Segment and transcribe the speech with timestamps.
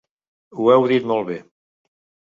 [0.61, 1.39] Ho heu dit molt bé.